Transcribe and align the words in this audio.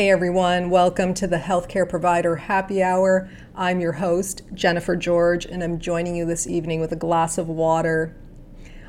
Hey 0.00 0.08
everyone, 0.08 0.70
welcome 0.70 1.12
to 1.12 1.26
the 1.26 1.36
Healthcare 1.36 1.86
Provider 1.86 2.34
Happy 2.34 2.82
Hour. 2.82 3.28
I'm 3.54 3.80
your 3.80 3.92
host, 3.92 4.40
Jennifer 4.54 4.96
George, 4.96 5.44
and 5.44 5.62
I'm 5.62 5.78
joining 5.78 6.16
you 6.16 6.24
this 6.24 6.46
evening 6.46 6.80
with 6.80 6.90
a 6.92 6.96
glass 6.96 7.36
of 7.36 7.48
water. 7.48 8.16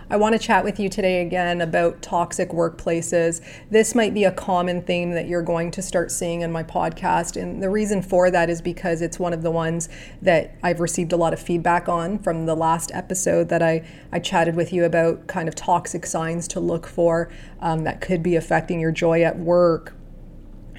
I 0.09 0.15
want 0.15 0.35
to 0.35 0.39
chat 0.39 0.63
with 0.63 0.79
you 0.79 0.87
today 0.87 1.21
again 1.21 1.59
about 1.59 2.01
toxic 2.01 2.51
workplaces. 2.51 3.41
This 3.69 3.93
might 3.93 4.13
be 4.13 4.23
a 4.23 4.31
common 4.31 4.83
theme 4.83 5.11
that 5.11 5.27
you're 5.27 5.41
going 5.41 5.69
to 5.71 5.81
start 5.81 6.11
seeing 6.11 6.43
in 6.43 6.51
my 6.53 6.63
podcast. 6.63 7.35
And 7.35 7.61
the 7.61 7.69
reason 7.69 8.01
for 8.01 8.31
that 8.31 8.49
is 8.49 8.61
because 8.61 9.01
it's 9.01 9.19
one 9.19 9.33
of 9.33 9.41
the 9.41 9.51
ones 9.51 9.89
that 10.21 10.55
I've 10.63 10.79
received 10.79 11.11
a 11.11 11.17
lot 11.17 11.33
of 11.33 11.41
feedback 11.41 11.89
on 11.89 12.19
from 12.19 12.45
the 12.45 12.55
last 12.55 12.89
episode 12.93 13.49
that 13.49 13.61
I, 13.61 13.85
I 14.13 14.19
chatted 14.19 14.55
with 14.55 14.71
you 14.71 14.85
about 14.85 15.27
kind 15.27 15.49
of 15.49 15.55
toxic 15.55 16.05
signs 16.05 16.47
to 16.47 16.61
look 16.61 16.87
for 16.87 17.29
um, 17.59 17.83
that 17.83 17.99
could 17.99 18.23
be 18.23 18.37
affecting 18.37 18.79
your 18.79 18.93
joy 18.93 19.23
at 19.23 19.37
work 19.37 19.93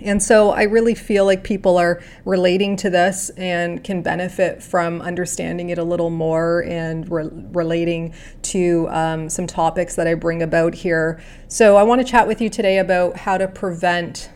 and 0.04 0.22
so 0.22 0.50
I 0.50 0.64
really 0.64 0.94
feel 0.94 1.24
like 1.24 1.44
people 1.44 1.78
are 1.78 2.02
relating 2.24 2.76
to 2.76 2.90
this 2.90 3.30
and 3.30 3.82
can 3.82 4.02
benefit 4.02 4.62
from 4.62 5.00
understanding 5.00 5.70
it 5.70 5.78
a 5.78 5.84
little 5.84 6.10
more 6.10 6.64
and 6.64 7.10
re- 7.10 7.30
relating 7.52 8.14
to 8.42 8.88
um, 8.90 9.28
some 9.28 9.46
topics 9.46 9.96
that 9.96 10.06
I 10.06 10.14
bring 10.14 10.42
about 10.42 10.74
here. 10.74 11.22
So 11.48 11.76
I 11.76 11.82
want 11.82 12.00
to 12.00 12.06
chat 12.06 12.26
with 12.26 12.40
you 12.40 12.48
today 12.48 12.78
about 12.78 13.16
how 13.16 13.38
to 13.38 13.48
prevent 13.48 14.30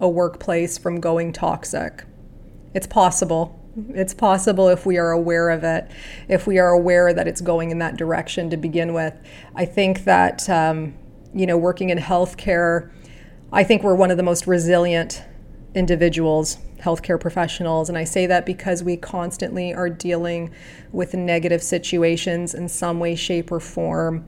a 0.00 0.08
workplace 0.08 0.78
from 0.78 1.00
going 1.00 1.32
toxic. 1.32 2.04
It's 2.74 2.86
possible. 2.86 3.58
It's 3.90 4.14
possible 4.14 4.68
if 4.68 4.86
we 4.86 4.98
are 4.98 5.10
aware 5.10 5.50
of 5.50 5.62
it, 5.62 5.90
if 6.28 6.46
we 6.46 6.58
are 6.58 6.70
aware 6.70 7.12
that 7.12 7.28
it's 7.28 7.40
going 7.40 7.70
in 7.70 7.78
that 7.78 7.96
direction 7.96 8.50
to 8.50 8.56
begin 8.56 8.92
with. 8.92 9.14
I 9.54 9.64
think 9.64 10.04
that, 10.04 10.48
um, 10.48 10.94
you 11.32 11.46
know, 11.46 11.56
working 11.56 11.90
in 11.90 11.98
healthcare, 11.98 12.90
I 13.52 13.64
think 13.64 13.82
we're 13.82 13.94
one 13.94 14.10
of 14.10 14.18
the 14.18 14.22
most 14.22 14.46
resilient 14.46 15.24
individuals, 15.74 16.58
healthcare 16.80 17.18
professionals. 17.18 17.88
And 17.88 17.96
I 17.96 18.04
say 18.04 18.26
that 18.26 18.44
because 18.44 18.82
we 18.82 18.96
constantly 18.96 19.72
are 19.72 19.88
dealing 19.88 20.50
with 20.92 21.14
negative 21.14 21.62
situations 21.62 22.54
in 22.54 22.68
some 22.68 23.00
way, 23.00 23.14
shape, 23.14 23.50
or 23.50 23.60
form 23.60 24.26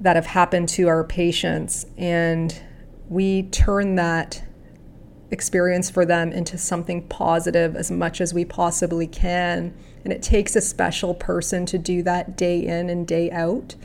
that 0.00 0.16
have 0.16 0.26
happened 0.26 0.68
to 0.70 0.88
our 0.88 1.04
patients. 1.04 1.86
And 1.96 2.60
we 3.08 3.44
turn 3.44 3.94
that 3.96 4.42
experience 5.30 5.88
for 5.88 6.04
them 6.04 6.30
into 6.30 6.58
something 6.58 7.08
positive 7.08 7.74
as 7.74 7.90
much 7.90 8.20
as 8.20 8.34
we 8.34 8.44
possibly 8.44 9.06
can. 9.06 9.74
And 10.04 10.12
it 10.12 10.22
takes 10.22 10.56
a 10.56 10.60
special 10.60 11.14
person 11.14 11.64
to 11.66 11.78
do 11.78 12.02
that 12.02 12.36
day 12.36 12.66
in 12.66 12.90
and 12.90 13.06
day 13.06 13.30
out. 13.30 13.76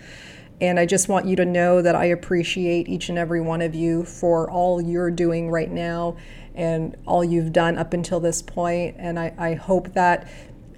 And 0.60 0.80
I 0.80 0.86
just 0.86 1.08
want 1.08 1.28
you 1.28 1.36
to 1.36 1.46
know 1.46 1.82
that 1.82 1.96
I 1.96 2.06
appreciate 2.06 2.90
each 2.90 3.10
and 3.10 3.18
every 3.18 3.42
one 3.42 3.62
of 3.62 3.76
you 3.76 4.04
for 4.04 4.50
all 4.50 4.82
you're 4.82 5.12
doing 5.12 5.52
right 5.52 5.70
now 5.70 6.18
and 6.56 6.98
all 7.06 7.24
you've 7.24 7.54
done 7.54 7.78
up 7.78 7.94
until 7.94 8.20
this 8.20 8.42
point. 8.42 8.96
And 8.98 9.20
I, 9.20 9.34
I 9.38 9.54
hope 9.54 9.94
that 9.94 10.28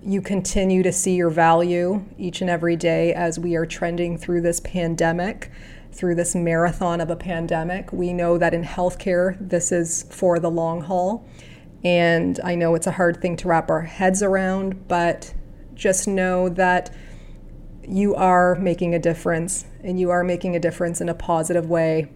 you 0.03 0.21
continue 0.21 0.83
to 0.83 0.91
see 0.91 1.15
your 1.15 1.29
value 1.29 2.05
each 2.17 2.41
and 2.41 2.49
every 2.49 2.75
day 2.75 3.13
as 3.13 3.39
we 3.39 3.55
are 3.55 3.65
trending 3.65 4.17
through 4.17 4.41
this 4.41 4.59
pandemic, 4.59 5.51
through 5.91 6.15
this 6.15 6.35
marathon 6.35 6.99
of 6.99 7.09
a 7.09 7.15
pandemic. 7.15 7.91
We 7.93 8.11
know 8.11 8.37
that 8.37 8.53
in 8.53 8.63
healthcare, 8.63 9.37
this 9.39 9.71
is 9.71 10.03
for 10.09 10.39
the 10.39 10.51
long 10.51 10.81
haul. 10.81 11.25
And 11.83 12.39
I 12.43 12.55
know 12.55 12.75
it's 12.75 12.87
a 12.87 12.91
hard 12.91 13.21
thing 13.21 13.37
to 13.37 13.47
wrap 13.47 13.69
our 13.69 13.81
heads 13.81 14.21
around, 14.21 14.87
but 14.89 15.33
just 15.73 16.07
know 16.07 16.49
that 16.49 16.93
you 17.87 18.15
are 18.15 18.55
making 18.55 18.93
a 18.93 18.99
difference 18.99 19.65
and 19.83 19.99
you 19.99 20.09
are 20.09 20.23
making 20.23 20.55
a 20.55 20.59
difference 20.59 21.01
in 21.01 21.09
a 21.09 21.13
positive 21.13 21.69
way. 21.69 22.09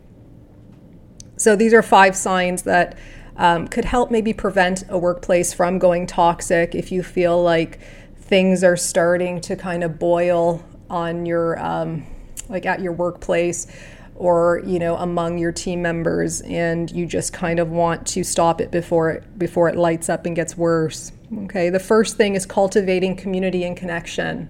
So, 1.38 1.56
these 1.56 1.74
are 1.74 1.82
five 1.82 2.16
signs 2.16 2.64
that 2.64 2.98
um, 3.38 3.68
could 3.68 3.86
help 3.86 4.12
maybe 4.12 4.34
prevent 4.34 4.84
a 4.90 4.98
workplace 4.98 5.54
from 5.54 5.80
going 5.80 6.06
toxic 6.06 6.76
if 6.76 6.92
you 6.92 7.02
feel 7.02 7.42
like 7.42 7.80
things 8.16 8.64
are 8.64 8.78
starting 8.78 9.42
to 9.42 9.56
kind 9.56 9.84
of 9.84 9.98
boil 9.98 10.64
on 10.90 11.26
your, 11.26 11.60
um, 11.60 12.06
like 12.50 12.66
at 12.66 12.82
your 12.82 12.94
workplace 12.94 13.68
or 14.16 14.62
you 14.66 14.80
know 14.80 14.96
among 14.98 15.38
your 15.38 15.52
team 15.52 15.82
members 15.82 16.42
and 16.42 16.92
you 16.92 17.06
just 17.06 17.34
kind 17.34 17.60
of 17.60 17.70
want 17.70 18.06
to 18.06 18.24
stop 18.24 18.62
it 18.62 18.72
before 18.72 19.10
it 19.12 19.40
before 19.40 19.68
it 19.68 19.76
lights 19.76 20.10
up 20.10 20.26
and 20.26 20.36
gets 20.36 20.56
worse 20.56 21.12
okay 21.40 21.70
the 21.70 21.80
first 21.80 22.16
thing 22.16 22.36
is 22.36 22.46
cultivating 22.46 23.16
community 23.16 23.64
and 23.64 23.76
connection 23.76 24.48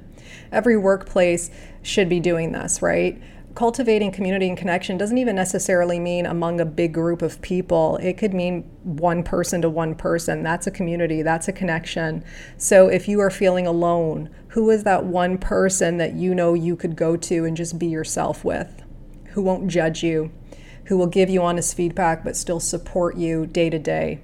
every 0.51 0.77
workplace 0.77 1.50
should 1.81 2.09
be 2.09 2.19
doing 2.19 2.51
this, 2.51 2.81
right? 2.81 3.21
Cultivating 3.56 4.12
community 4.12 4.47
and 4.47 4.57
connection 4.57 4.97
doesn't 4.97 5.18
even 5.18 5.35
necessarily 5.35 6.00
mean 6.00 6.25
among 6.25 6.59
a 6.59 6.65
big 6.65 6.91
group 6.91 7.21
of 7.21 7.39
people. 7.41 7.97
It 7.97 8.18
could 8.18 8.33
mean 8.33 8.63
one 8.83 9.21
person 9.21 9.62
to 9.62 9.69
one 9.69 9.94
person. 9.94 10.41
That's 10.41 10.65
a 10.65 10.71
community, 10.71 11.21
that's 11.21 11.47
a 11.47 11.53
connection. 11.53 12.24
So 12.57 12.88
if 12.88 13.07
you 13.07 13.19
are 13.19 13.30
feeling 13.30 13.68
alone, 13.68 14.31
who 14.50 14.71
is 14.71 14.83
that 14.85 15.06
one 15.06 15.38
person 15.38 15.97
that 15.97 16.13
you 16.13 16.33
know 16.33 16.56
you 16.56 16.75
could 16.75 16.95
go 16.95 17.15
to 17.15 17.45
and 17.45 17.56
just 17.56 17.77
be 17.77 17.88
yourself 17.88 18.44
with? 18.44 18.81
Who 19.33 19.44
won't 19.44 19.68
judge 19.68 20.03
you? 20.03 20.31
Who 20.85 20.97
will 20.97 21.07
give 21.07 21.30
you 21.30 21.44
honest 21.44 21.75
feedback 21.75 22.24
but 22.24 22.35
still 22.35 22.59
support 22.59 23.18
you 23.18 23.45
day 23.45 23.69
to 23.69 23.80
day? 23.80 24.21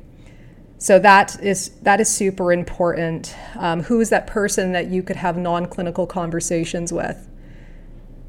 So 0.82 0.98
that 1.00 1.44
is 1.44 1.72
that 1.82 2.00
is 2.00 2.08
super 2.08 2.54
important. 2.54 3.36
Um, 3.58 3.84
who 3.84 4.00
is 4.00 4.10
that 4.12 4.28
person 4.28 4.72
that 4.72 4.88
you 4.88 5.04
could 5.04 5.18
have 5.18 5.38
non-clinical 5.38 6.08
conversations 6.08 6.94
with? 6.94 7.28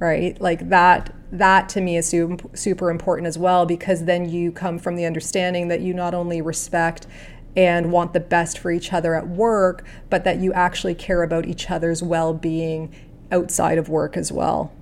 Right, 0.00 0.38
like 0.40 0.68
that. 0.68 1.14
That 1.30 1.68
to 1.70 1.80
me 1.80 1.96
is 1.96 2.08
super 2.08 2.90
important 2.90 3.28
as 3.28 3.38
well 3.38 3.66
because 3.66 4.04
then 4.04 4.28
you 4.28 4.50
come 4.50 4.80
from 4.80 4.96
the 4.96 5.04
understanding 5.04 5.68
that 5.68 5.80
you 5.80 5.94
not 5.94 6.12
only 6.12 6.42
respect 6.42 7.06
and 7.54 7.92
want 7.92 8.14
the 8.14 8.20
best 8.20 8.58
for 8.58 8.72
each 8.72 8.92
other 8.92 9.14
at 9.14 9.28
work, 9.28 9.84
but 10.08 10.24
that 10.24 10.40
you 10.40 10.52
actually 10.52 10.96
care 10.96 11.22
about 11.22 11.46
each 11.46 11.70
other's 11.70 12.02
well 12.02 12.34
being 12.34 12.92
outside 13.30 13.78
of 13.78 13.88
work 13.88 14.16
as 14.16 14.32
well. 14.32 14.72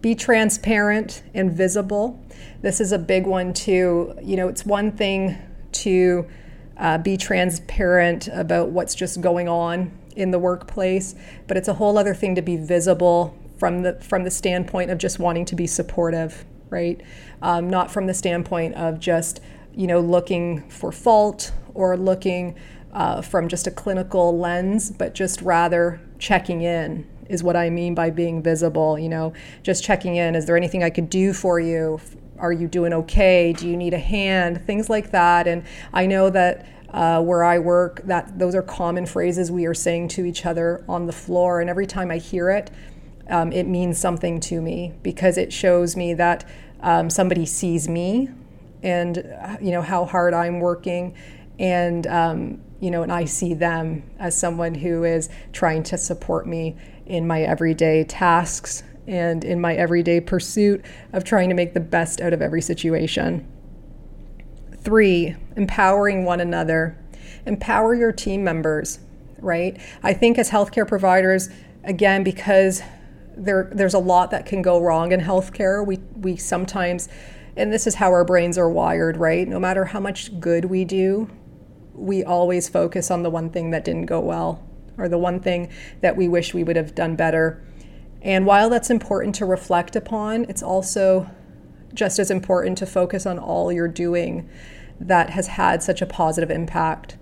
Be 0.00 0.14
transparent 0.14 1.24
and 1.34 1.50
visible. 1.50 2.24
This 2.62 2.80
is 2.80 2.92
a 2.92 2.98
big 3.00 3.26
one, 3.26 3.52
too. 3.52 4.14
You 4.22 4.36
know, 4.36 4.46
it's 4.46 4.64
one 4.64 4.92
thing 4.92 5.36
to 5.72 6.26
uh, 6.76 6.98
be 6.98 7.16
transparent 7.16 8.28
about 8.28 8.70
what's 8.70 8.94
just 8.94 9.20
going 9.20 9.48
on 9.48 9.90
in 10.16 10.30
the 10.30 10.38
workplace, 10.38 11.14
but 11.46 11.56
it's 11.56 11.68
a 11.68 11.74
whole 11.74 11.98
other 11.98 12.14
thing 12.14 12.34
to 12.34 12.42
be 12.42 12.56
visible 12.56 13.36
from 13.58 13.82
the 13.82 13.94
from 14.00 14.24
the 14.24 14.30
standpoint 14.30 14.90
of 14.90 14.98
just 14.98 15.18
wanting 15.18 15.44
to 15.44 15.56
be 15.56 15.66
supportive, 15.66 16.44
right? 16.70 17.00
Um, 17.42 17.68
not 17.68 17.90
from 17.90 18.06
the 18.06 18.14
standpoint 18.14 18.74
of 18.74 19.00
just 19.00 19.40
you 19.74 19.86
know 19.86 20.00
looking 20.00 20.68
for 20.70 20.92
fault 20.92 21.52
or 21.74 21.96
looking 21.96 22.56
uh, 22.92 23.22
from 23.22 23.48
just 23.48 23.66
a 23.66 23.70
clinical 23.70 24.38
lens, 24.38 24.90
but 24.90 25.14
just 25.14 25.42
rather 25.42 26.00
checking 26.18 26.62
in 26.62 27.06
is 27.28 27.42
what 27.42 27.56
I 27.56 27.68
mean 27.70 27.94
by 27.94 28.10
being 28.10 28.42
visible. 28.42 28.98
You 28.98 29.08
know, 29.08 29.32
just 29.62 29.84
checking 29.84 30.16
in. 30.16 30.34
Is 30.34 30.46
there 30.46 30.56
anything 30.56 30.82
I 30.82 30.90
could 30.90 31.10
do 31.10 31.32
for 31.32 31.60
you? 31.60 32.00
Are 32.38 32.52
you 32.52 32.68
doing 32.68 32.92
okay? 32.92 33.52
Do 33.52 33.68
you 33.68 33.76
need 33.76 33.94
a 33.94 33.98
hand? 33.98 34.64
Things 34.66 34.88
like 34.88 35.10
that. 35.10 35.46
And 35.46 35.64
I 35.92 36.06
know 36.06 36.30
that 36.30 36.66
uh, 36.90 37.22
where 37.22 37.44
I 37.44 37.58
work, 37.58 38.02
that 38.04 38.38
those 38.38 38.54
are 38.54 38.62
common 38.62 39.06
phrases 39.06 39.50
we 39.50 39.66
are 39.66 39.74
saying 39.74 40.08
to 40.08 40.24
each 40.24 40.46
other 40.46 40.84
on 40.88 41.06
the 41.06 41.12
floor. 41.12 41.60
And 41.60 41.68
every 41.68 41.86
time 41.86 42.10
I 42.10 42.18
hear 42.18 42.50
it, 42.50 42.70
um, 43.28 43.52
it 43.52 43.66
means 43.66 43.98
something 43.98 44.40
to 44.40 44.60
me 44.60 44.94
because 45.02 45.36
it 45.36 45.52
shows 45.52 45.96
me 45.96 46.14
that 46.14 46.48
um, 46.80 47.10
somebody 47.10 47.44
sees 47.44 47.88
me 47.88 48.30
and 48.82 49.18
uh, 49.18 49.56
you 49.60 49.70
know 49.70 49.82
how 49.82 50.04
hard 50.04 50.34
I'm 50.34 50.60
working 50.60 51.14
and 51.58 52.06
um, 52.06 52.60
you 52.80 52.90
know 52.90 53.02
and 53.02 53.12
I 53.12 53.24
see 53.24 53.54
them 53.54 54.08
as 54.18 54.36
someone 54.36 54.74
who 54.74 55.04
is 55.04 55.28
trying 55.52 55.82
to 55.84 55.98
support 55.98 56.46
me 56.46 56.76
in 57.06 57.26
my 57.26 57.42
everyday 57.42 58.04
tasks 58.04 58.82
and 59.08 59.42
in 59.42 59.60
my 59.60 59.74
everyday 59.74 60.20
pursuit 60.20 60.84
of 61.12 61.24
trying 61.24 61.48
to 61.48 61.54
make 61.54 61.74
the 61.74 61.80
best 61.80 62.20
out 62.20 62.32
of 62.32 62.42
every 62.42 62.60
situation. 62.60 63.50
Three, 64.76 65.34
empowering 65.56 66.24
one 66.24 66.40
another. 66.40 66.96
Empower 67.46 67.94
your 67.94 68.12
team 68.12 68.44
members, 68.44 69.00
right? 69.40 69.80
I 70.02 70.12
think 70.12 70.38
as 70.38 70.50
healthcare 70.50 70.86
providers, 70.86 71.48
again, 71.84 72.22
because 72.22 72.82
there, 73.36 73.70
there's 73.72 73.94
a 73.94 73.98
lot 73.98 74.30
that 74.30 74.46
can 74.46 74.62
go 74.62 74.80
wrong 74.80 75.12
in 75.12 75.20
healthcare, 75.20 75.84
we, 75.84 75.98
we 76.16 76.36
sometimes, 76.36 77.08
and 77.56 77.72
this 77.72 77.86
is 77.86 77.94
how 77.94 78.10
our 78.10 78.24
brains 78.24 78.58
are 78.58 78.68
wired, 78.68 79.16
right? 79.16 79.48
No 79.48 79.58
matter 79.58 79.86
how 79.86 80.00
much 80.00 80.38
good 80.38 80.66
we 80.66 80.84
do, 80.84 81.30
we 81.94 82.22
always 82.22 82.68
focus 82.68 83.10
on 83.10 83.22
the 83.22 83.30
one 83.30 83.50
thing 83.50 83.70
that 83.70 83.84
didn't 83.84 84.06
go 84.06 84.20
well 84.20 84.62
or 84.98 85.08
the 85.08 85.18
one 85.18 85.40
thing 85.40 85.70
that 86.00 86.16
we 86.16 86.28
wish 86.28 86.52
we 86.52 86.64
would 86.64 86.76
have 86.76 86.94
done 86.94 87.16
better. 87.16 87.64
And 88.22 88.46
while 88.46 88.68
that's 88.68 88.90
important 88.90 89.34
to 89.36 89.46
reflect 89.46 89.96
upon, 89.96 90.44
it's 90.48 90.62
also 90.62 91.30
just 91.94 92.18
as 92.18 92.30
important 92.30 92.78
to 92.78 92.86
focus 92.86 93.26
on 93.26 93.38
all 93.38 93.72
you're 93.72 93.88
doing 93.88 94.48
that 95.00 95.30
has 95.30 95.46
had 95.46 95.82
such 95.82 96.02
a 96.02 96.06
positive 96.06 96.50
impact. 96.50 97.16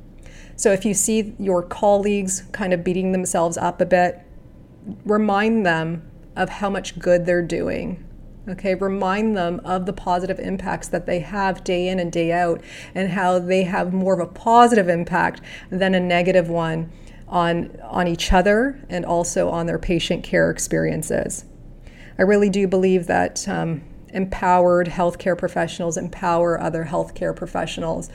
So 0.56 0.72
if 0.72 0.84
you 0.84 0.94
see 0.94 1.34
your 1.38 1.62
colleagues 1.62 2.44
kind 2.52 2.72
of 2.72 2.82
beating 2.82 3.12
themselves 3.12 3.58
up 3.58 3.80
a 3.80 3.86
bit, 3.86 4.20
remind 5.04 5.66
them 5.66 6.10
of 6.34 6.48
how 6.48 6.70
much 6.70 6.98
good 6.98 7.26
they're 7.26 7.42
doing. 7.42 8.02
Okay, 8.48 8.74
remind 8.76 9.36
them 9.36 9.60
of 9.64 9.86
the 9.86 9.92
positive 9.92 10.38
impacts 10.38 10.88
that 10.88 11.04
they 11.04 11.18
have 11.18 11.64
day 11.64 11.88
in 11.88 11.98
and 11.98 12.12
day 12.12 12.30
out 12.30 12.62
and 12.94 13.10
how 13.10 13.40
they 13.40 13.64
have 13.64 13.92
more 13.92 14.14
of 14.14 14.20
a 14.20 14.32
positive 14.32 14.88
impact 14.88 15.40
than 15.68 15.94
a 15.94 16.00
negative 16.00 16.48
one 16.48 16.92
on, 17.28 17.78
on 17.82 18.06
each 18.06 18.32
other 18.32 18.84
and 18.88 19.04
also 19.04 19.48
on 19.48 19.66
their 19.66 19.78
patient 19.78 20.22
care 20.22 20.50
experiences. 20.50 21.44
I 22.18 22.22
really 22.22 22.48
do 22.48 22.66
believe 22.66 23.06
that 23.06 23.46
um, 23.48 23.82
empowered 24.12 24.88
healthcare 24.88 25.36
professionals 25.36 25.96
empower 25.96 26.60
other 26.60 26.84
healthcare 26.84 27.34
professionals. 27.34 28.08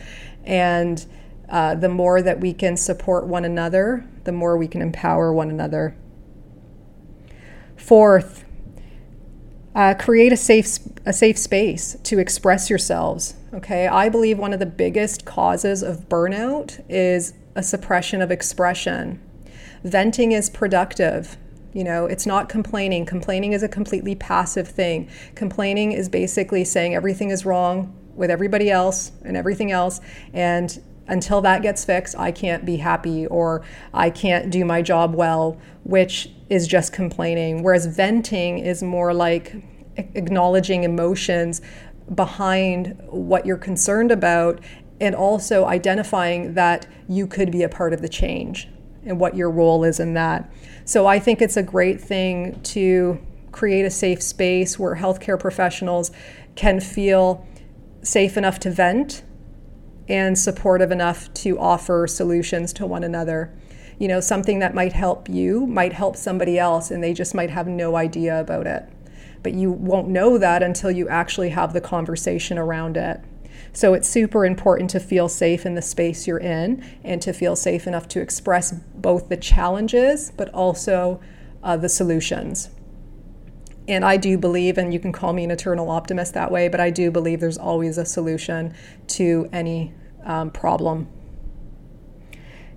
And 0.43 1.05
uh, 1.49 1.75
the 1.75 1.89
more 1.89 2.21
that 2.21 2.39
we 2.39 2.53
can 2.53 2.77
support 2.77 3.27
one 3.27 3.45
another, 3.45 4.07
the 4.23 4.31
more 4.31 4.57
we 4.57 4.67
can 4.67 4.81
empower 4.81 5.33
one 5.33 5.49
another. 5.49 5.95
Fourth, 7.75 8.45
uh, 9.75 9.93
create 9.97 10.33
a 10.33 10.37
safe 10.37 10.79
a 11.05 11.13
safe 11.13 11.37
space 11.37 11.97
to 12.03 12.19
express 12.19 12.69
yourselves. 12.69 13.35
Okay, 13.53 13.87
I 13.87 14.09
believe 14.09 14.37
one 14.37 14.53
of 14.53 14.59
the 14.59 14.65
biggest 14.65 15.25
causes 15.25 15.81
of 15.81 16.07
burnout 16.07 16.83
is 16.87 17.33
a 17.55 17.63
suppression 17.63 18.21
of 18.21 18.31
expression. 18.31 19.21
Venting 19.83 20.31
is 20.31 20.49
productive. 20.49 21.37
You 21.73 21.83
know, 21.83 22.05
it's 22.05 22.25
not 22.25 22.49
complaining. 22.49 23.05
Complaining 23.05 23.53
is 23.53 23.63
a 23.63 23.69
completely 23.69 24.15
passive 24.15 24.67
thing. 24.67 25.09
Complaining 25.35 25.91
is 25.91 26.09
basically 26.09 26.63
saying 26.65 26.95
everything 26.95 27.29
is 27.29 27.45
wrong 27.45 27.95
with 28.15 28.29
everybody 28.29 28.69
else 28.69 29.11
and 29.23 29.37
everything 29.37 29.71
else. 29.71 30.01
And 30.33 30.81
until 31.07 31.41
that 31.41 31.61
gets 31.61 31.83
fixed, 31.85 32.15
I 32.17 32.31
can't 32.31 32.65
be 32.65 32.77
happy 32.77 33.25
or 33.27 33.63
I 33.93 34.09
can't 34.09 34.49
do 34.49 34.65
my 34.65 34.81
job 34.81 35.15
well, 35.15 35.57
which 35.83 36.29
is 36.49 36.67
just 36.67 36.93
complaining. 36.93 37.63
Whereas 37.63 37.85
venting 37.85 38.59
is 38.59 38.83
more 38.83 39.13
like 39.13 39.55
acknowledging 39.97 40.83
emotions 40.83 41.61
behind 42.13 42.97
what 43.07 43.45
you're 43.45 43.57
concerned 43.57 44.11
about 44.11 44.59
and 45.01 45.15
also 45.15 45.65
identifying 45.65 46.53
that 46.53 46.85
you 47.09 47.25
could 47.25 47.51
be 47.51 47.63
a 47.63 47.69
part 47.69 47.91
of 47.91 48.01
the 48.01 48.07
change 48.07 48.67
and 49.03 49.19
what 49.19 49.35
your 49.35 49.49
role 49.49 49.83
is 49.83 49.99
in 49.99 50.13
that. 50.13 50.49
So 50.85 51.07
I 51.07 51.17
think 51.17 51.41
it's 51.41 51.57
a 51.57 51.63
great 51.63 51.99
thing 51.99 52.61
to 52.61 53.19
create 53.51 53.83
a 53.83 53.89
safe 53.89 54.21
space 54.21 54.77
where 54.77 54.95
healthcare 54.95 55.39
professionals 55.39 56.11
can 56.55 56.79
feel 56.79 57.45
safe 58.03 58.37
enough 58.37 58.59
to 58.59 58.69
vent 58.69 59.23
and 60.07 60.37
supportive 60.37 60.91
enough 60.91 61.33
to 61.33 61.59
offer 61.59 62.05
solutions 62.05 62.71
to 62.73 62.85
one 62.85 63.03
another. 63.03 63.51
You 63.97 64.07
know, 64.07 64.19
something 64.19 64.59
that 64.59 64.75
might 64.75 64.93
help 64.93 65.27
you 65.27 65.65
might 65.65 65.93
help 65.93 66.15
somebody 66.15 66.59
else 66.59 66.91
and 66.91 67.03
they 67.03 67.13
just 67.13 67.33
might 67.33 67.49
have 67.49 67.67
no 67.67 67.95
idea 67.95 68.39
about 68.39 68.67
it. 68.67 68.87
But 69.41 69.55
you 69.55 69.71
won't 69.71 70.09
know 70.09 70.37
that 70.37 70.61
until 70.61 70.91
you 70.91 71.09
actually 71.09 71.49
have 71.49 71.73
the 71.73 71.81
conversation 71.81 72.59
around 72.59 72.97
it. 72.97 73.19
So 73.73 73.93
it's 73.93 74.07
super 74.07 74.45
important 74.45 74.89
to 74.91 74.99
feel 74.99 75.29
safe 75.29 75.65
in 75.65 75.75
the 75.75 75.81
space 75.81 76.27
you're 76.27 76.37
in 76.37 76.83
and 77.03 77.21
to 77.21 77.33
feel 77.33 77.55
safe 77.55 77.87
enough 77.87 78.07
to 78.09 78.21
express 78.21 78.71
both 78.71 79.29
the 79.29 79.37
challenges 79.37 80.31
but 80.35 80.49
also 80.53 81.19
uh, 81.63 81.77
the 81.77 81.89
solutions. 81.89 82.69
And 83.87 84.05
I 84.05 84.17
do 84.17 84.37
believe, 84.37 84.77
and 84.77 84.93
you 84.93 84.99
can 84.99 85.11
call 85.11 85.33
me 85.33 85.43
an 85.43 85.51
eternal 85.51 85.89
optimist 85.89 86.33
that 86.33 86.51
way, 86.51 86.67
but 86.67 86.79
I 86.79 86.89
do 86.91 87.11
believe 87.11 87.39
there's 87.39 87.57
always 87.57 87.97
a 87.97 88.05
solution 88.05 88.73
to 89.07 89.49
any 89.51 89.93
um, 90.23 90.51
problem. 90.51 91.07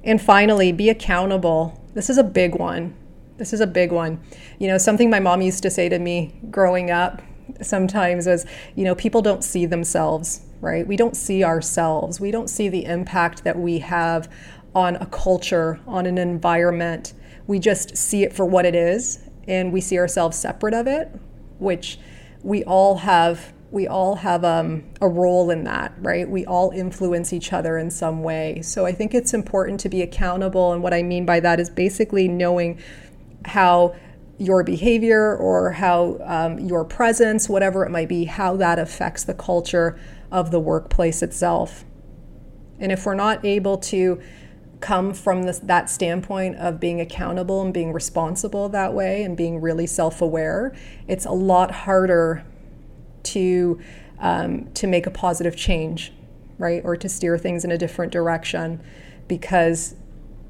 And 0.03 0.21
finally, 0.21 0.73
be 0.73 0.91
accountable. 0.91 1.81
This 1.95 2.11
is 2.11 2.19
a 2.19 2.25
big 2.25 2.55
one. 2.55 2.95
This 3.37 3.53
is 3.53 3.61
a 3.61 3.67
big 3.67 3.91
one. 3.91 4.21
You 4.59 4.69
know, 4.69 4.79
something 4.79 5.11
my 5.11 5.21
mom 5.21 5.43
used 5.43 5.62
to 5.62 5.71
say 5.71 5.88
to 5.88 5.99
me 5.99 6.38
growing 6.50 6.91
up 6.91 7.23
sometimes 7.61 8.26
was, 8.26 8.47
you 8.75 8.85
know, 8.85 8.95
people 8.95 9.23
don't 9.23 9.45
see 9.45 9.67
themselves 9.67 10.41
right? 10.64 10.87
We 10.87 10.97
don't 10.97 11.16
see 11.16 11.44
ourselves, 11.44 12.21
we 12.21 12.30
don't 12.30 12.49
see 12.49 12.68
the 12.68 12.87
impact 12.87 13.44
that 13.44 13.59
we 13.59 13.80
have 13.80 14.33
on 14.75 14.97
a 14.97 15.06
culture, 15.06 15.78
on 15.87 16.06
an 16.06 16.18
environment. 16.18 17.12
We 17.47 17.59
just 17.59 17.97
see 17.97 18.25
it 18.25 18.33
for 18.33 18.44
what 18.44 18.64
it 18.64 18.75
is 18.75 19.21
and 19.47 19.73
we 19.73 19.80
see 19.80 19.99
ourselves 19.99 20.38
separate 20.38 20.75
of 20.75 20.87
it, 20.87 21.09
which 21.59 21.99
we 22.42 22.64
all 22.64 22.97
have 22.97 23.52
we 23.71 23.88
all 23.88 24.14
have 24.14 24.44
um, 24.44 24.85
a 25.00 25.09
role 25.09 25.50
in 25.50 25.64
that, 25.64 25.92
right? 25.99 26.28
We 26.30 26.47
all 26.47 26.71
influence 26.71 27.33
each 27.33 27.52
other 27.52 27.76
in 27.76 27.90
some 27.90 28.23
way. 28.23 28.62
So 28.62 28.87
I 28.87 28.92
think 28.92 29.14
it's 29.14 29.35
important 29.35 29.80
to 29.80 29.88
be 29.88 30.00
accountable. 30.00 30.73
And 30.73 30.80
what 30.80 30.94
I 30.94 31.02
mean 31.02 31.26
by 31.26 31.40
that 31.40 31.59
is 31.59 31.71
basically 31.71 32.28
knowing 32.28 32.78
how 33.47 33.97
your 34.38 34.62
behavior 34.62 35.37
or 35.37 35.73
how 35.73 36.18
um, 36.25 36.61
your 36.61 36.85
presence, 36.85 37.49
whatever 37.49 37.85
it 37.85 37.90
might 37.90 38.09
be, 38.09 38.26
how 38.26 38.54
that 38.59 38.78
affects 38.78 39.25
the 39.25 39.35
culture 39.35 39.99
of 40.35 40.50
the 40.50 40.59
workplace 40.59 41.23
itself. 41.23 41.85
And 42.81 42.91
if 42.91 43.07
we're 43.07 43.14
not 43.14 43.45
able 43.45 43.79
to 43.79 44.21
come 44.81 45.14
from 45.14 45.45
this, 45.45 45.61
that 45.61 45.88
standpoint 45.88 46.57
of 46.57 46.81
being 46.81 47.00
accountable 47.00 47.62
and 47.62 47.73
being 47.73 47.93
responsible 47.93 48.69
that 48.69 48.93
way 48.93 49.23
and 49.23 49.37
being 49.37 49.61
really 49.61 49.87
self 49.87 50.21
aware, 50.21 50.75
it's 51.07 51.25
a 51.25 51.31
lot 51.31 51.71
harder 51.71 52.45
to, 53.23 53.81
um, 54.19 54.71
to 54.75 54.88
make 54.88 55.07
a 55.07 55.11
positive 55.11 55.55
change, 55.55 56.12
right? 56.59 56.83
Or 56.85 56.97
to 56.97 57.09
steer 57.09 57.38
things 57.38 57.64
in 57.64 57.71
a 57.71 57.79
different 57.79 58.11
direction 58.11 58.83
because 59.29 59.95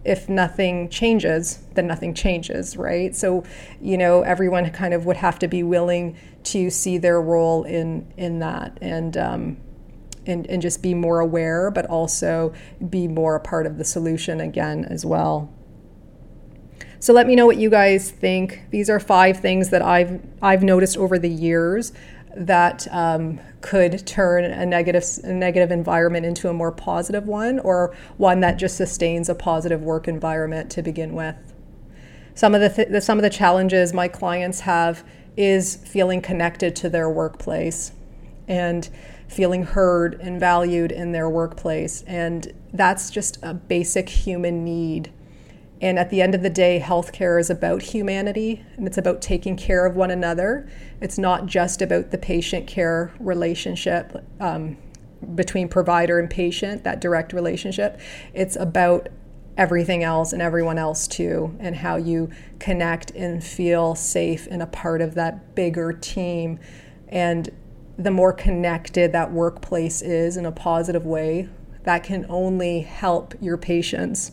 if 0.03 0.31
nothing 0.31 0.88
changes, 0.88 1.62
then 1.75 1.87
nothing 1.87 2.14
changes, 2.14 2.76
right? 2.79 3.14
So, 3.14 3.45
you 3.83 3.99
know, 3.99 4.23
everyone 4.23 4.71
kind 4.71 4.95
of 4.95 5.05
would 5.05 5.19
have 5.19 5.38
to 5.41 5.49
be 5.49 5.62
willing 5.62 6.17
to 6.45 6.71
see 6.71 6.97
their 6.97 7.21
role 7.21 7.64
in 7.64 8.12
in 8.17 8.38
that. 8.38 8.79
And 8.81 9.17
um, 9.17 9.57
and, 10.26 10.47
and 10.49 10.62
just 10.62 10.83
be 10.83 10.95
more 10.95 11.21
aware, 11.21 11.71
but 11.71 11.87
also 11.87 12.52
be 12.88 13.09
more 13.09 13.37
a 13.37 13.40
part 13.40 13.66
of 13.66 13.78
the 13.78 13.85
solution 13.85 14.40
again 14.40 14.85
as 14.85 15.04
well. 15.04 15.52
So 17.00 17.12
let 17.12 17.26
me 17.26 17.37
know 17.37 17.45
what 17.45 17.59
you 17.59 17.69
guys 17.69 18.11
think. 18.11 18.62
These 18.71 18.88
are 18.88 18.99
five 18.99 19.38
things 19.38 19.69
that 19.71 19.83
I've 19.83 20.23
I've 20.40 20.62
noticed 20.62 20.97
over 20.97 21.19
the 21.19 21.28
years 21.28 21.93
that 22.37 22.88
um, 22.90 23.40
could 23.61 24.07
turn 24.07 24.45
a 24.45 24.64
negative 24.64 25.04
a 25.23 25.33
negative 25.33 25.71
environment 25.71 26.25
into 26.25 26.49
a 26.49 26.54
more 26.54 26.73
positive 26.73 27.26
one, 27.26 27.59
or 27.59 27.95
one 28.16 28.40
that 28.40 28.57
just 28.57 28.76
sustains 28.76 29.28
a 29.28 29.35
positive 29.35 29.83
work 29.83 30.09
environment 30.09 30.71
to 30.71 30.83
begin 30.83 31.14
with. 31.14 31.37
Some 32.35 32.54
of 32.54 32.61
the, 32.61 32.71
th- 32.71 32.88
the 32.88 33.00
some 33.00 33.19
of 33.19 33.23
the 33.23 33.31
challenges 33.31 33.93
my 33.93 34.09
clients 34.09 34.61
have 34.61 35.04
is 35.37 35.76
feeling 35.76 36.23
connected 36.23 36.75
to 36.76 36.88
their 36.88 37.11
workplace 37.11 37.93
and 38.49 38.88
feeling 39.28 39.64
heard 39.64 40.14
and 40.21 40.38
valued 40.38 40.93
in 40.93 41.12
their 41.12 41.28
workplace. 41.28 42.02
And 42.07 42.52
that's 42.73 43.11
just 43.11 43.38
a 43.43 43.54
basic 43.54 44.09
human 44.09 44.64
need. 44.64 45.12
And 45.81 45.99
at 45.99 46.11
the 46.11 46.23
end 46.23 46.35
of 46.35 46.43
the 46.43 46.50
day, 46.50 46.83
healthcare 46.83 47.38
is 47.38 47.50
about 47.50 47.83
humanity 47.83 48.64
and 48.76 48.87
it's 48.87 48.97
about 48.97 49.21
taking 49.21 49.57
care 49.57 49.85
of 49.85 49.97
one 49.97 50.11
another. 50.11 50.69
It's 51.00 51.19
not 51.19 51.47
just 51.47 51.83
about 51.83 52.11
the 52.11 52.19
patient 52.19 52.66
care 52.66 53.12
relationship 53.19 54.25
um, 54.40 54.78
between 55.35 55.69
provider 55.69 56.19
and 56.19 56.31
patient, 56.31 56.85
that 56.85 57.00
direct 57.00 57.33
relationship. 57.33 58.00
It's 58.33 58.57
about 58.57 59.09
everything 59.57 60.02
else 60.02 60.33
and 60.33 60.43
everyone 60.43 60.78
else 60.78 61.07
too, 61.07 61.54
and 61.61 61.76
how 61.76 61.97
you 61.97 62.31
connect 62.59 63.11
and 63.12 63.43
feel 63.43 63.95
safe 63.95 64.49
and 64.50 64.62
a 64.62 64.66
part 64.66 65.00
of 65.00 65.14
that 65.14 65.54
bigger 65.54 65.93
team. 65.93 66.59
And 67.09 67.50
the 67.97 68.11
more 68.11 68.33
connected 68.33 69.13
that 69.13 69.33
workplace 69.33 70.03
is 70.03 70.37
in 70.37 70.47
a 70.47 70.53
positive 70.53 71.07
way, 71.07 71.49
that 71.85 72.03
can 72.03 72.27
only 72.29 72.81
help 72.81 73.35
your 73.41 73.57
patients 73.57 74.33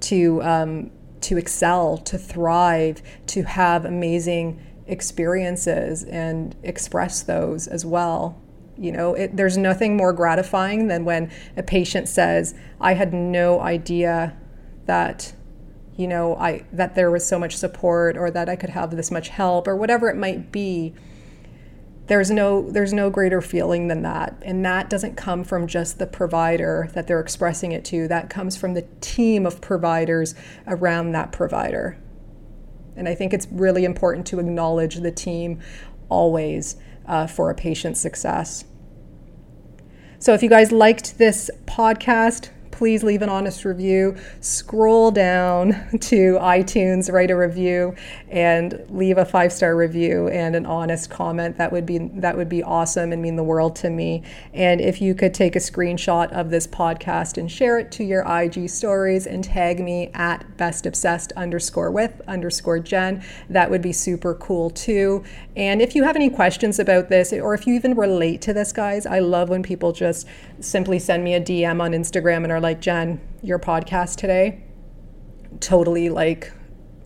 to 0.00 0.42
um, 0.42 0.90
to 1.20 1.38
excel, 1.38 1.96
to 1.96 2.18
thrive, 2.18 3.00
to 3.28 3.44
have 3.44 3.84
amazing 3.84 4.60
experiences 4.86 6.02
and 6.02 6.56
express 6.64 7.22
those 7.22 7.68
as 7.68 7.86
well. 7.86 8.40
You 8.76 8.90
know, 8.90 9.14
it, 9.14 9.36
there's 9.36 9.56
nothing 9.56 9.96
more 9.96 10.12
gratifying 10.12 10.88
than 10.88 11.04
when 11.04 11.30
a 11.56 11.62
patient 11.62 12.08
says, 12.08 12.54
"I 12.80 12.94
had 12.94 13.12
no 13.12 13.60
idea 13.60 14.36
that." 14.86 15.34
you 15.94 16.08
know 16.08 16.34
i 16.36 16.64
that 16.72 16.94
there 16.94 17.10
was 17.10 17.22
so 17.22 17.38
much 17.38 17.54
support 17.54 18.16
or 18.16 18.30
that 18.30 18.48
i 18.48 18.56
could 18.56 18.70
have 18.70 18.96
this 18.96 19.10
much 19.10 19.28
help 19.28 19.68
or 19.68 19.76
whatever 19.76 20.08
it 20.08 20.16
might 20.16 20.50
be 20.50 20.94
there's 22.06 22.30
no 22.30 22.68
there's 22.70 22.92
no 22.92 23.10
greater 23.10 23.40
feeling 23.40 23.88
than 23.88 24.02
that. 24.02 24.36
And 24.42 24.64
that 24.64 24.90
doesn't 24.90 25.16
come 25.16 25.44
from 25.44 25.66
just 25.66 25.98
the 25.98 26.06
provider 26.06 26.88
that 26.94 27.06
they're 27.06 27.20
expressing 27.20 27.72
it 27.72 27.84
to. 27.86 28.08
That 28.08 28.28
comes 28.28 28.56
from 28.56 28.74
the 28.74 28.86
team 29.00 29.46
of 29.46 29.60
providers 29.60 30.34
around 30.66 31.12
that 31.12 31.32
provider. 31.32 31.98
And 32.94 33.08
i 33.08 33.14
think 33.14 33.32
it's 33.32 33.46
really 33.50 33.84
important 33.84 34.26
to 34.28 34.38
acknowledge 34.38 34.96
the 34.96 35.10
team 35.12 35.60
always 36.08 36.76
uh, 37.06 37.26
for 37.26 37.50
a 37.50 37.54
patient's 37.54 38.00
success. 38.00 38.64
So 40.18 40.34
if 40.34 40.42
you 40.42 40.48
guys 40.48 40.70
liked 40.70 41.18
this 41.18 41.50
podcast 41.64 42.50
please 42.72 43.04
leave 43.04 43.22
an 43.22 43.28
honest 43.28 43.64
review. 43.64 44.16
Scroll 44.40 45.12
down 45.12 45.72
to 46.00 46.38
iTunes, 46.40 47.12
write 47.12 47.30
a 47.30 47.36
review, 47.36 47.94
and 48.28 48.84
leave 48.88 49.18
a 49.18 49.24
five 49.24 49.52
star 49.52 49.76
review 49.76 50.28
and 50.28 50.56
an 50.56 50.66
honest 50.66 51.10
comment. 51.10 51.56
That 51.58 51.70
would 51.70 51.86
be 51.86 51.98
that 51.98 52.36
would 52.36 52.48
be 52.48 52.62
awesome 52.62 53.12
and 53.12 53.22
mean 53.22 53.36
the 53.36 53.44
world 53.44 53.76
to 53.76 53.90
me. 53.90 54.24
And 54.52 54.80
if 54.80 55.00
you 55.00 55.14
could 55.14 55.34
take 55.34 55.54
a 55.54 55.60
screenshot 55.60 56.32
of 56.32 56.50
this 56.50 56.66
podcast 56.66 57.38
and 57.38 57.50
share 57.50 57.78
it 57.78 57.92
to 57.92 58.04
your 58.04 58.22
IG 58.22 58.68
stories 58.68 59.26
and 59.26 59.44
tag 59.44 59.78
me 59.78 60.10
at 60.14 60.56
best 60.56 60.86
obsessed 60.86 61.32
underscore 61.32 61.90
with 61.90 62.20
underscore 62.26 62.80
Jen, 62.80 63.22
that 63.50 63.70
would 63.70 63.82
be 63.82 63.92
super 63.92 64.34
cool 64.34 64.70
too. 64.70 65.22
And 65.54 65.82
if 65.82 65.94
you 65.94 66.04
have 66.04 66.16
any 66.16 66.30
questions 66.30 66.78
about 66.78 67.10
this, 67.10 67.32
or 67.32 67.52
if 67.52 67.66
you 67.66 67.74
even 67.74 67.94
relate 67.94 68.40
to 68.42 68.54
this, 68.54 68.72
guys, 68.72 69.04
I 69.04 69.18
love 69.18 69.50
when 69.50 69.62
people 69.62 69.92
just 69.92 70.26
simply 70.60 70.98
send 70.98 71.22
me 71.22 71.34
a 71.34 71.40
DM 71.40 71.80
on 71.80 71.92
Instagram 71.92 72.44
and 72.44 72.52
are 72.52 72.60
like, 72.62 72.80
Jen, 72.80 73.20
your 73.42 73.58
podcast 73.58 74.16
today 74.16 74.62
totally 75.60 76.08
like 76.08 76.52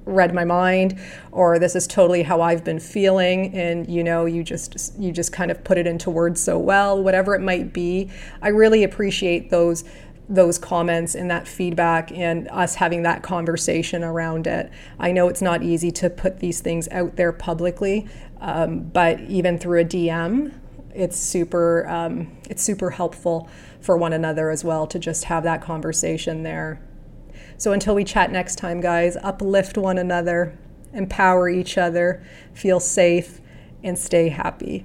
read 0.05 0.33
my 0.33 0.45
mind 0.45 0.99
or 1.33 1.59
this 1.59 1.75
is 1.75 1.87
totally 1.87 2.23
how 2.23 2.41
I've 2.41 2.63
been 2.63 2.79
feeling 2.79 3.53
and 3.55 3.89
you 3.89 4.05
know 4.05 4.25
you 4.25 4.45
just 4.45 4.97
you 4.99 5.11
just 5.11 5.33
kind 5.33 5.51
of 5.51 5.65
put 5.65 5.79
it 5.79 5.87
into 5.87 6.11
words 6.11 6.41
so 6.41 6.59
well 6.59 7.03
whatever 7.03 7.35
it 7.35 7.41
might 7.41 7.73
be 7.73 8.11
I 8.41 8.49
really 8.49 8.85
appreciate 8.85 9.51
those 9.51 9.83
those 10.29 10.59
comments 10.59 11.15
and 11.15 11.31
that 11.31 11.47
feedback 11.47 12.11
and 12.13 12.49
us 12.49 12.77
having 12.77 13.03
that 13.05 13.23
conversation 13.23 14.03
around 14.03 14.49
it. 14.49 14.71
I 14.99 15.13
know 15.13 15.29
it's 15.29 15.43
not 15.43 15.63
easy 15.63 15.93
to 15.93 16.11
put 16.11 16.41
these 16.41 16.61
things 16.61 16.89
out 16.91 17.15
there 17.15 17.33
publicly, 17.33 18.09
um, 18.41 18.81
but 18.81 19.21
even 19.21 19.57
through 19.57 19.83
a 19.83 19.85
DM, 19.85 20.53
it's 20.97 21.17
super 21.17 21.87
um, 21.89 22.37
it's 22.49 22.63
super 22.63 22.91
helpful 22.91 23.49
for 23.81 23.97
one 23.97 24.13
another 24.13 24.51
as 24.51 24.65
well 24.65 24.87
to 24.87 24.99
just 24.99 25.25
have 25.25 25.45
that 25.45 25.61
conversation 25.63 26.43
there. 26.43 26.81
So 27.59 27.73
until 27.73 27.95
we 27.95 28.05
chat 28.05 28.31
next 28.33 28.57
time, 28.57 28.81
guys, 28.81 29.17
uplift 29.23 29.79
one 29.79 29.99
another, 29.99 30.59
empower 30.93 31.49
each 31.49 31.79
other, 31.79 32.23
feel 32.53 32.81
safe, 32.81 33.41
and 33.83 33.99
stay 33.99 34.29
happy. 34.29 34.85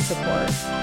support. 0.01 0.81